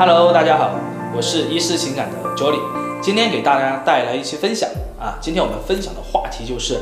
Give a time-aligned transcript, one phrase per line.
[0.00, 0.80] Hello，大家好，
[1.14, 2.58] 我是一思情感的 Jolly，
[3.02, 4.66] 今天给大家带来一期分享
[4.98, 5.18] 啊。
[5.20, 6.80] 今天我们分享的话题就是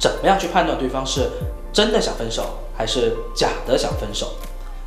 [0.00, 1.30] 怎么样去判断对方是
[1.72, 4.32] 真的想分手还是假的想分手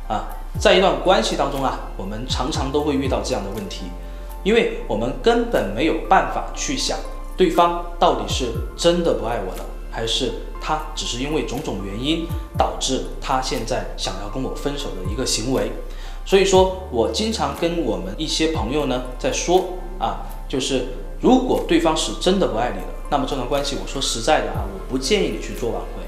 [0.06, 0.28] 啊。
[0.60, 3.86] 在一段关系当中啊，我们常常都会遇到这样的问题，
[4.44, 6.98] 因为我们根本没有办法去想
[7.34, 12.26] 对方到底是真的不爱我了，还是他只是因为种种原因
[12.58, 15.72] 导致他现在想要跟我分手的一个行为。
[16.30, 19.64] 所以说我经常跟我们一些朋友呢在说
[19.98, 20.86] 啊，就是
[21.20, 26.04] 如果对方是真的不爱你了，那么这段关系我说实在的啊，我不建议你去做挽回。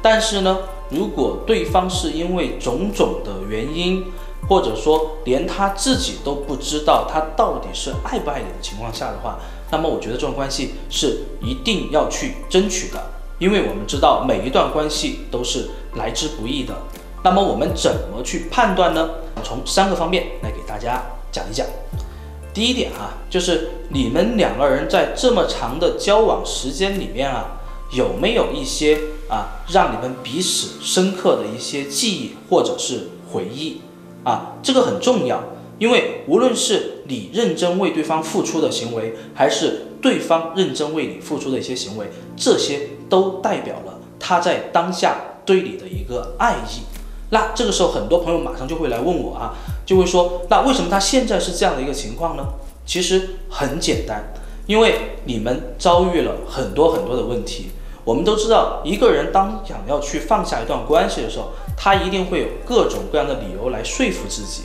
[0.00, 4.06] 但是呢，如果对方是因为种种的原因，
[4.48, 9.38] 或者说连他自己都不知道他到底是爱不爱你的情况下的话，
[9.70, 16.74] 那么我觉得这段关系是一定要去争取的，因为我们知道每一段关系都是来之不易的。
[17.22, 19.10] 那么我们怎么去判断呢？
[19.42, 21.66] 从三个方面来给大家讲一讲。
[22.52, 27.60] 第一点啊，就是你们两个人在这么长的交往时间里面啊，
[27.92, 28.98] 有没有一些
[29.28, 33.80] 啊让你们彼此深刻的一些记忆或者是回忆
[34.24, 34.56] 啊？
[34.62, 35.40] 这个很重要，
[35.78, 46.97] 因为无论是你认真为对方付出的行为，还是对方认真为你付出的一些行为，这些都代表了他在当下对你的一个爱意。
[47.30, 52.44] 那这个时候，很多朋友马上就会来问我啊，就会说，那为什么他现在是这样的一个情况呢？
[52.86, 54.32] 其实很简单，
[54.66, 57.70] 因为你们遭遇了很多很多的问题。
[58.04, 64.62] 我们都知道，一个人当想要去放下一段关系的时候，他一定会有各种各样的理由来说服自己。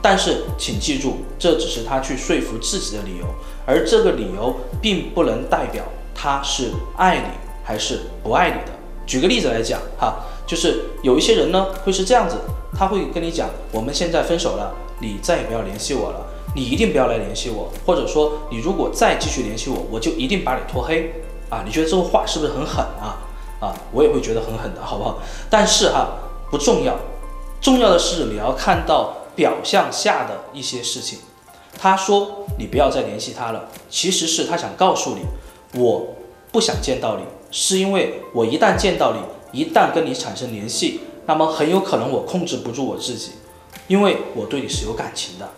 [0.00, 3.26] 但是，请记住，这只是他去说服自己的理由，
[3.66, 5.84] 而这个理由并不能代表
[6.14, 7.24] 他是爱你
[7.62, 8.77] 还是不爱你的。
[9.08, 10.20] 举个例子来讲，哈。
[10.46, 12.36] 就是有一些人呢，会是这样子，
[12.74, 21.12] 他会跟你讲，我们现在分手了，你再也不要联系我了，你一定不要来联系我，或者说你如果再继续联系我，我就一定把你拖黑
[21.50, 21.62] 啊！
[21.66, 23.20] 你觉得这个话是不是很狠啊？
[23.60, 25.18] 啊，我也会觉得很狠的，好不好？
[25.50, 26.16] 但是哈，
[26.50, 26.96] 不重要，
[27.60, 31.18] 重要的是你要看到表象下的一些事情。
[31.78, 35.26] 他说你不要再联系他了，其实是他想告诉你，
[35.78, 36.06] 我
[36.58, 39.20] 不想见到你，是因为我一旦见到你。
[39.52, 43.30] 一旦跟你产生联系，那么很有可能我控制不住我自己，
[43.86, 45.48] 因为我对你是有感情的。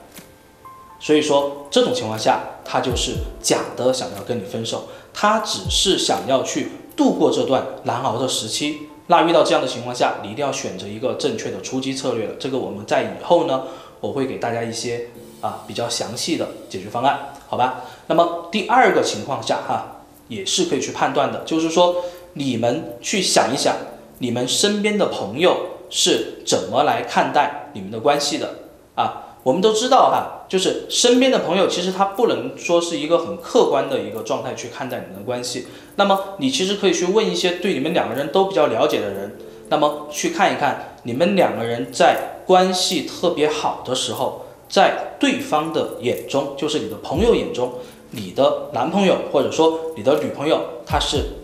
[1.01, 4.85] 所以说这种情况下，他就是假的想要跟你分手，
[5.15, 8.89] 他只是想要去度过这段难熬的时期。
[9.07, 12.35] 那遇到这样的情况下，你一定要选择一个正确的出击策略了。
[12.39, 13.63] 这个我们在以后呢，
[14.01, 15.07] 我会给大家一些
[15.41, 17.85] 啊比较详细的解决方案，好吧？
[18.07, 20.00] 那么第二个情况下哈，
[20.31, 21.97] 也是可以去判断的，就是说。
[22.35, 23.75] 你们去想一想，
[24.19, 28.55] 你们身边的朋友是怎么来看待你们的关系的
[28.95, 29.35] 啊？
[29.43, 35.67] 我们都知道哈，就是身边的朋友，其实他不能说是一个很客观的一个状态去看待你们的关系。
[35.97, 39.37] 那么你其实可以去问一些对你们两个人都比较了解的人，
[39.69, 47.73] 那么去看一看你们两个人在关系特别好的时候，在对方的眼中，就是你的朋友眼中，
[48.11, 51.37] 你的男朋友或者说你的女朋友，他是。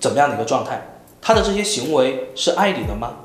[0.00, 1.00] 怎么样的一个状态？
[1.20, 3.16] 他的这些行为是爱你的吗？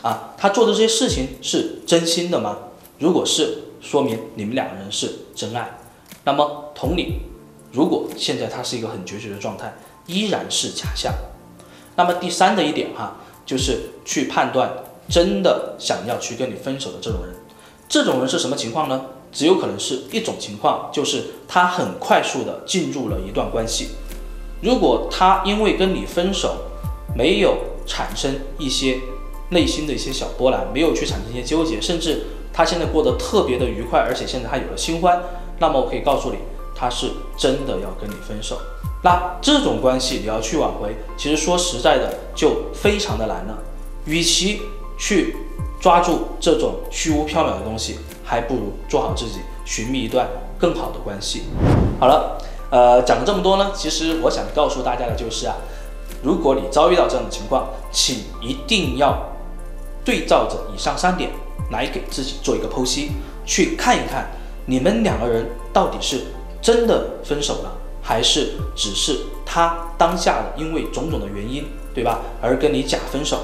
[0.00, 2.56] 啊，他做的这些事情是真心的吗？
[2.98, 5.78] 如果是，说明你们两个人是真爱。
[6.24, 7.20] 那么同理，
[7.72, 9.74] 如果现在他是一个很决绝的状态，
[10.06, 11.12] 依然是假象。
[11.96, 14.72] 那么第三的一点哈，就是去判断
[15.10, 17.34] 真的想要去跟你分手的这种人，
[17.86, 19.04] 这种人是什么情况呢？
[19.34, 23.88] 只有可能是一种情况，就是他很快速的进入了一段关系。
[24.62, 26.56] 如果他因为跟你分手，
[27.14, 28.98] 没有产生一些
[29.50, 35.20] 内心的一些小波澜，没有去产生一些纠结，甚至他现在过得特别的愉快，而且现在他有了新欢，
[35.58, 36.38] 那么我可以告诉你，
[36.74, 38.58] 他是真的要跟你分手。
[39.02, 43.58] 那这种关系你要去挽回，其实说实在的就非常的难了。
[44.06, 44.62] 与其
[44.96, 45.36] 去
[45.84, 50.26] 抓住这种虚无缥缈的东西，还不如做好自己，寻觅一段
[50.58, 51.42] 更好的关系。
[52.00, 52.38] 好了。
[52.70, 55.56] 呃，讲了这么多呢，其实我想告诉大家的就是啊，
[56.22, 59.30] 如果你遭遇到这样的情况，请一定要
[60.02, 61.30] 对照着以上三点
[61.70, 63.10] 来给自己做一个剖析，
[63.44, 64.30] 去看一看
[64.64, 66.22] 你们两个人到底是
[66.62, 67.70] 真的分手了，
[68.02, 73.40] 还是只是他当下的因为种种的原因，对吧，而跟你假分手。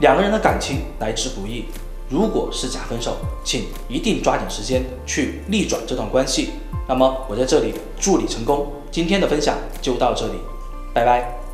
[0.00, 1.64] 两个人的感情来之不易，
[2.08, 6.50] 如果是假分手，请一定抓紧时间去逆转这段关系。
[6.86, 8.72] 那么我在这里祝你成功。
[8.90, 10.38] 今天的分享就到这里，
[10.94, 11.47] 拜拜。